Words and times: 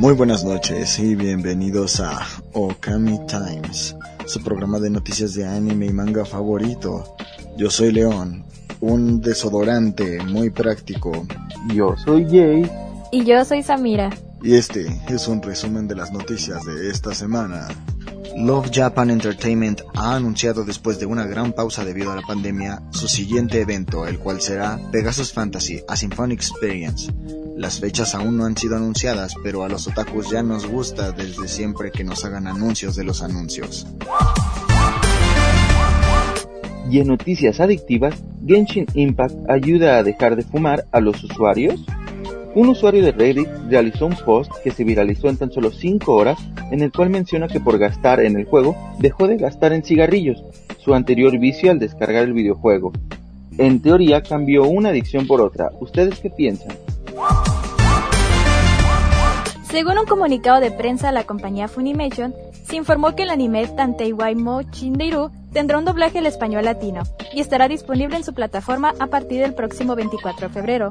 Muy 0.00 0.14
buenas 0.14 0.44
noches 0.44 0.98
y 0.98 1.14
bienvenidos 1.14 2.00
a 2.00 2.26
Okami 2.54 3.20
Times, 3.26 3.94
su 4.24 4.42
programa 4.42 4.80
de 4.80 4.88
noticias 4.88 5.34
de 5.34 5.46
anime 5.46 5.84
y 5.84 5.92
manga 5.92 6.24
favorito. 6.24 7.16
Yo 7.58 7.68
soy 7.68 7.92
León, 7.92 8.46
un 8.80 9.20
desodorante 9.20 10.24
muy 10.24 10.48
práctico. 10.48 11.26
Yo 11.74 11.96
soy 12.02 12.24
Jay. 12.24 12.70
Y 13.12 13.26
yo 13.26 13.44
soy 13.44 13.62
Samira. 13.62 14.08
Y 14.42 14.54
este 14.54 14.86
es 15.10 15.28
un 15.28 15.42
resumen 15.42 15.86
de 15.86 15.96
las 15.96 16.10
noticias 16.12 16.64
de 16.64 16.88
esta 16.88 17.14
semana. 17.14 17.68
Love 18.38 18.70
Japan 18.72 19.10
Entertainment 19.10 19.82
ha 19.94 20.16
anunciado 20.16 20.64
después 20.64 20.98
de 20.98 21.04
una 21.04 21.26
gran 21.26 21.52
pausa 21.52 21.84
debido 21.84 22.10
a 22.10 22.16
la 22.16 22.22
pandemia 22.22 22.82
su 22.88 23.06
siguiente 23.06 23.60
evento, 23.60 24.06
el 24.06 24.18
cual 24.18 24.40
será 24.40 24.80
Pegasus 24.92 25.34
Fantasy, 25.34 25.82
a 25.86 25.94
Symphonic 25.94 26.40
Experience. 26.40 27.12
Las 27.60 27.78
fechas 27.78 28.14
aún 28.14 28.38
no 28.38 28.46
han 28.46 28.56
sido 28.56 28.76
anunciadas, 28.76 29.34
pero 29.44 29.64
a 29.64 29.68
los 29.68 29.86
otakus 29.86 30.30
ya 30.30 30.42
nos 30.42 30.66
gusta 30.66 31.12
desde 31.12 31.46
siempre 31.46 31.90
que 31.90 32.04
nos 32.04 32.24
hagan 32.24 32.46
anuncios 32.46 32.96
de 32.96 33.04
los 33.04 33.22
anuncios. 33.22 33.86
Y 36.90 37.00
en 37.00 37.08
noticias 37.08 37.60
adictivas, 37.60 38.14
Genshin 38.46 38.86
Impact 38.94 39.34
ayuda 39.50 39.98
a 39.98 40.02
dejar 40.02 40.36
de 40.36 40.42
fumar 40.42 40.86
a 40.90 41.00
los 41.00 41.22
usuarios. 41.22 41.84
Un 42.54 42.68
usuario 42.70 43.04
de 43.04 43.12
Reddit 43.12 43.50
realizó 43.68 44.06
un 44.06 44.16
post 44.16 44.50
que 44.64 44.70
se 44.70 44.82
viralizó 44.82 45.28
en 45.28 45.36
tan 45.36 45.52
solo 45.52 45.70
5 45.70 46.14
horas 46.14 46.38
en 46.70 46.80
el 46.80 46.90
cual 46.90 47.10
menciona 47.10 47.46
que 47.46 47.60
por 47.60 47.76
gastar 47.76 48.20
en 48.20 48.38
el 48.38 48.46
juego 48.46 48.74
dejó 49.00 49.28
de 49.28 49.36
gastar 49.36 49.74
en 49.74 49.84
cigarrillos, 49.84 50.42
su 50.78 50.94
anterior 50.94 51.38
vicio 51.38 51.70
al 51.70 51.78
descargar 51.78 52.24
el 52.24 52.32
videojuego. 52.32 52.90
En 53.58 53.82
teoría 53.82 54.22
cambió 54.22 54.64
una 54.64 54.88
adicción 54.88 55.26
por 55.26 55.42
otra. 55.42 55.72
¿Ustedes 55.78 56.20
qué 56.20 56.30
piensan? 56.30 56.74
Según 59.70 59.98
un 59.98 60.06
comunicado 60.06 60.58
de 60.58 60.72
prensa 60.72 61.06
de 61.06 61.12
la 61.12 61.24
compañía 61.24 61.68
Funimation, 61.68 62.34
se 62.64 62.74
informó 62.74 63.14
que 63.14 63.22
el 63.22 63.30
anime 63.30 63.68
Tantei 63.68 64.12
Mo 64.12 64.62
Chindiru 64.64 65.30
tendrá 65.52 65.78
un 65.78 65.84
doblaje 65.84 66.18
al 66.18 66.26
español 66.26 66.64
latino 66.64 67.04
y 67.32 67.40
estará 67.40 67.68
disponible 67.68 68.16
en 68.16 68.24
su 68.24 68.34
plataforma 68.34 68.94
a 68.98 69.06
partir 69.06 69.42
del 69.42 69.54
próximo 69.54 69.94
24 69.94 70.48
de 70.48 70.52
febrero 70.52 70.90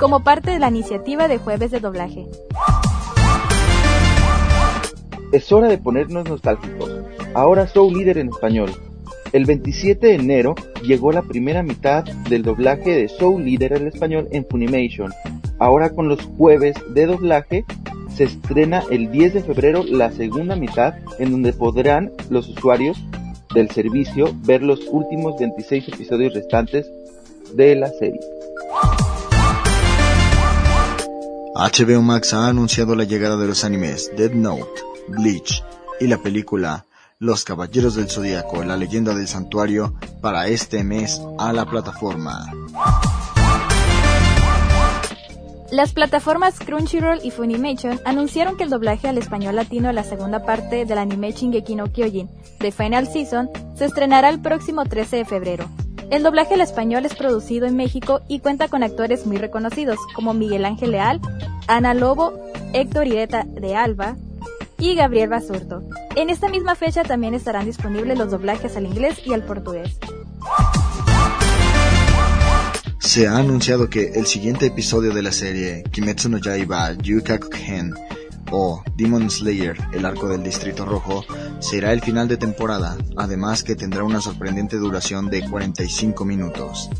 como 0.00 0.24
parte 0.24 0.50
de 0.50 0.58
la 0.58 0.68
iniciativa 0.68 1.28
de 1.28 1.38
Jueves 1.38 1.70
de 1.70 1.78
Doblaje. 1.78 2.26
Es 5.30 5.52
hora 5.52 5.68
de 5.68 5.78
ponernos 5.78 6.28
nostálgicos. 6.28 6.90
Ahora 7.32 7.68
soy 7.68 7.94
líder 7.94 8.18
en 8.18 8.30
español. 8.30 8.72
El 9.32 9.44
27 9.44 10.04
de 10.04 10.14
enero 10.14 10.56
llegó 10.82 11.12
la 11.12 11.22
primera 11.22 11.62
mitad 11.62 12.02
del 12.28 12.42
doblaje 12.42 12.90
de 12.90 13.08
Soul 13.08 13.44
Leader 13.44 13.74
en 13.74 13.86
español 13.86 14.26
en 14.32 14.44
Funimation. 14.46 15.12
Ahora 15.60 15.90
con 15.90 16.08
los 16.08 16.20
jueves 16.36 16.74
de 16.92 17.06
doblaje 17.06 17.64
se 18.16 18.24
estrena 18.24 18.82
el 18.90 19.10
10 19.10 19.34
de 19.34 19.42
febrero 19.42 19.84
la 19.84 20.10
segunda 20.10 20.56
mitad 20.56 20.94
en 21.18 21.32
donde 21.32 21.52
podrán 21.52 22.12
los 22.30 22.48
usuarios 22.48 22.96
del 23.54 23.70
servicio 23.70 24.34
ver 24.44 24.62
los 24.62 24.80
últimos 24.90 25.38
26 25.38 25.88
episodios 25.88 26.34
restantes 26.34 26.90
de 27.54 27.76
la 27.76 27.88
serie. 27.90 28.20
HBO 31.54 32.02
Max 32.02 32.34
ha 32.34 32.48
anunciado 32.48 32.94
la 32.94 33.04
llegada 33.04 33.36
de 33.36 33.46
los 33.46 33.64
animes 33.64 34.10
Dead 34.16 34.32
Note, 34.32 34.80
Bleach 35.08 35.62
y 36.00 36.06
la 36.06 36.18
película 36.18 36.84
Los 37.18 37.44
Caballeros 37.44 37.94
del 37.94 38.10
Zodíaco, 38.10 38.62
la 38.62 38.76
leyenda 38.76 39.14
del 39.14 39.28
santuario, 39.28 39.94
para 40.20 40.48
este 40.48 40.84
mes 40.84 41.20
a 41.38 41.52
la 41.52 41.64
plataforma. 41.64 42.52
Las 45.70 45.92
plataformas 45.92 46.60
Crunchyroll 46.60 47.20
y 47.24 47.32
Funimation 47.32 48.00
anunciaron 48.04 48.56
que 48.56 48.62
el 48.62 48.70
doblaje 48.70 49.08
al 49.08 49.18
español 49.18 49.56
latino 49.56 49.88
de 49.88 49.94
la 49.94 50.04
segunda 50.04 50.44
parte 50.44 50.84
del 50.84 50.98
anime 50.98 51.32
Shingeki 51.32 51.74
no 51.74 51.92
Kyojin 51.92 52.30
de 52.60 52.70
Final 52.70 53.08
Season 53.08 53.50
se 53.74 53.86
estrenará 53.86 54.28
el 54.28 54.40
próximo 54.40 54.84
13 54.84 55.16
de 55.16 55.24
febrero. 55.24 55.68
El 56.08 56.22
doblaje 56.22 56.54
al 56.54 56.60
español 56.60 57.04
es 57.04 57.16
producido 57.16 57.66
en 57.66 57.74
México 57.74 58.20
y 58.28 58.38
cuenta 58.38 58.68
con 58.68 58.84
actores 58.84 59.26
muy 59.26 59.38
reconocidos 59.38 59.98
como 60.14 60.34
Miguel 60.34 60.64
Ángel 60.64 60.92
Leal, 60.92 61.20
Ana 61.66 61.94
Lobo, 61.94 62.38
Héctor 62.72 63.08
Ireta 63.08 63.44
de 63.44 63.74
Alba 63.74 64.16
y 64.78 64.94
Gabriel 64.94 65.30
Basurto. 65.30 65.82
En 66.14 66.30
esta 66.30 66.48
misma 66.48 66.76
fecha 66.76 67.02
también 67.02 67.34
estarán 67.34 67.66
disponibles 67.66 68.16
los 68.16 68.30
doblajes 68.30 68.76
al 68.76 68.86
inglés 68.86 69.20
y 69.26 69.32
al 69.32 69.42
portugués. 69.42 69.98
Se 73.16 73.26
ha 73.26 73.38
anunciado 73.38 73.88
que 73.88 74.10
el 74.10 74.26
siguiente 74.26 74.66
episodio 74.66 75.10
de 75.14 75.22
la 75.22 75.32
serie 75.32 75.84
Kimetsu 75.84 76.28
no 76.28 76.36
Yaiba 76.36 76.92
Yukakuken 76.92 77.94
o 78.50 78.82
Demon 78.94 79.30
Slayer, 79.30 79.74
el 79.94 80.04
arco 80.04 80.28
del 80.28 80.42
Distrito 80.42 80.84
Rojo, 80.84 81.24
será 81.58 81.94
el 81.94 82.02
final 82.02 82.28
de 82.28 82.36
temporada, 82.36 82.94
además 83.16 83.62
que 83.62 83.74
tendrá 83.74 84.04
una 84.04 84.20
sorprendente 84.20 84.76
duración 84.76 85.30
de 85.30 85.48
45 85.48 86.26
minutos. 86.26 86.90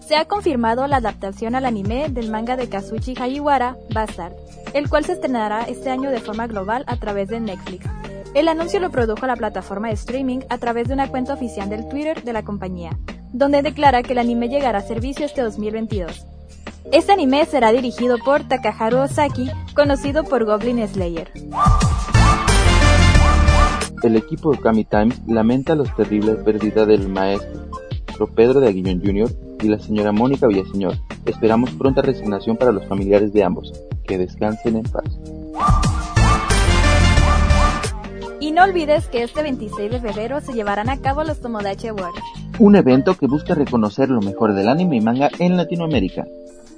Se 0.00 0.16
ha 0.16 0.24
confirmado 0.24 0.88
la 0.88 0.96
adaptación 0.96 1.54
al 1.54 1.64
anime 1.64 2.08
del 2.08 2.28
manga 2.28 2.56
de 2.56 2.68
Kazuchi 2.68 3.14
Hagiwara, 3.16 3.76
Bastard, 3.94 4.32
el 4.74 4.88
cual 4.88 5.04
se 5.04 5.12
estrenará 5.12 5.62
este 5.62 5.90
año 5.90 6.10
de 6.10 6.18
forma 6.18 6.48
global 6.48 6.82
a 6.88 6.96
través 6.96 7.28
de 7.28 7.38
Netflix. 7.38 7.86
El 8.34 8.48
anuncio 8.48 8.80
lo 8.80 8.90
produjo 8.90 9.26
la 9.26 9.36
plataforma 9.36 9.88
de 9.88 9.94
streaming 9.94 10.40
a 10.48 10.56
través 10.56 10.88
de 10.88 10.94
una 10.94 11.08
cuenta 11.08 11.34
oficial 11.34 11.68
del 11.68 11.86
Twitter 11.88 12.22
de 12.22 12.32
la 12.32 12.42
compañía, 12.42 12.98
donde 13.32 13.60
declara 13.60 14.02
que 14.02 14.12
el 14.12 14.18
anime 14.18 14.48
llegará 14.48 14.78
a 14.78 14.82
servicio 14.82 15.26
este 15.26 15.42
2022. 15.42 16.26
Este 16.90 17.12
anime 17.12 17.44
será 17.44 17.72
dirigido 17.72 18.16
por 18.24 18.48
Takaharu 18.48 19.00
Osaki, 19.00 19.50
conocido 19.74 20.24
por 20.24 20.46
Goblin 20.46 20.86
Slayer. 20.88 21.30
El 24.02 24.16
equipo 24.16 24.52
de 24.52 24.58
Kami 24.58 24.84
Times 24.84 25.20
lamenta 25.26 25.74
los 25.74 25.94
terribles 25.94 26.42
pérdidas 26.42 26.88
del 26.88 27.08
maestro 27.08 27.62
Pedro 28.34 28.60
de 28.60 28.68
Aguillón 28.68 29.02
Jr. 29.04 29.30
y 29.62 29.68
la 29.68 29.78
señora 29.78 30.12
Mónica 30.12 30.46
Villaseñor. 30.46 30.94
Esperamos 31.26 31.70
pronta 31.72 32.00
resignación 32.02 32.56
para 32.56 32.72
los 32.72 32.86
familiares 32.86 33.32
de 33.32 33.44
ambos. 33.44 33.72
Que 34.04 34.18
descansen 34.18 34.76
en 34.76 34.84
paz. 34.84 35.04
Y 38.42 38.50
no 38.50 38.64
olvides 38.64 39.06
que 39.06 39.22
este 39.22 39.40
26 39.40 39.88
de 39.88 40.00
febrero 40.00 40.40
se 40.40 40.52
llevarán 40.52 40.90
a 40.90 41.00
cabo 41.00 41.22
los 41.22 41.38
Tomodachi 41.38 41.86
Awards. 41.86 42.18
Un 42.58 42.74
evento 42.74 43.16
que 43.16 43.28
busca 43.28 43.54
reconocer 43.54 44.08
lo 44.08 44.20
mejor 44.20 44.52
del 44.52 44.68
anime 44.68 44.96
y 44.96 45.00
manga 45.00 45.30
en 45.38 45.56
Latinoamérica. 45.56 46.24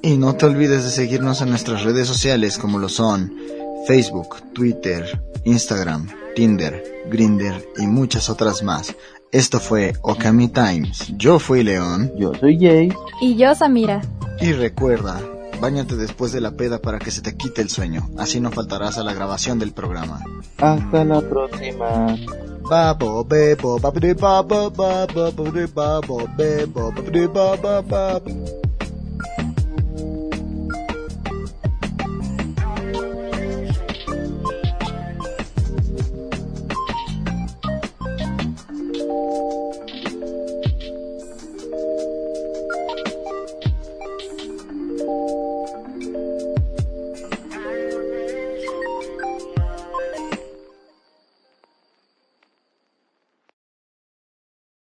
Y 0.02 0.18
no 0.18 0.34
te 0.34 0.44
olvides 0.44 0.84
de 0.84 0.90
seguirnos 0.90 1.40
en 1.40 1.48
nuestras 1.48 1.82
redes 1.82 2.06
sociales 2.06 2.58
como 2.58 2.78
lo 2.78 2.90
son 2.90 3.32
Facebook, 3.86 4.52
Twitter, 4.52 5.22
Instagram, 5.44 6.06
Tinder, 6.34 6.84
Grinder 7.10 7.66
y 7.78 7.86
muchas 7.86 8.28
otras 8.28 8.62
más. 8.62 8.94
Esto 9.32 9.58
fue 9.58 9.94
Okami 10.02 10.48
Times. 10.48 11.14
Yo 11.16 11.38
fui 11.38 11.62
León. 11.62 12.12
Yo 12.18 12.34
soy 12.34 12.58
Jay. 12.60 12.92
Y 13.22 13.36
yo 13.36 13.54
Samira. 13.54 14.02
Y 14.38 14.52
recuerda, 14.52 15.18
Báñate 15.60 15.96
después 15.96 16.32
de 16.32 16.40
la 16.40 16.52
peda 16.52 16.78
para 16.78 16.98
que 16.98 17.10
se 17.10 17.22
te 17.22 17.36
quite 17.36 17.62
el 17.62 17.70
sueño. 17.70 18.08
Así 18.18 18.40
no 18.40 18.50
faltarás 18.50 18.98
a 18.98 19.04
la 19.04 19.14
grabación 19.14 19.58
del 19.58 19.72
programa. 19.72 20.22
Hasta 20.58 21.04
la 21.04 21.20
próxima. 21.20 22.16
Babo, 22.68 23.24
bebo, 23.24 23.78
babidi, 23.78 24.14
babo, 24.14 24.70
babo, 24.70 25.32
babidi, 25.32 25.66
babo, 25.66 26.28
bebo, 26.36 26.92
babidi, 26.92 27.26
babo, 27.26 27.82
babo. 27.82 28.63